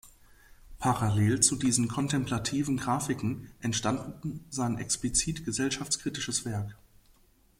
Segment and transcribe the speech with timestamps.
[0.79, 6.75] Parallel zu diesen kontemplativen Graphiken entstanden sein explizit gesellschaftskritisches Werk.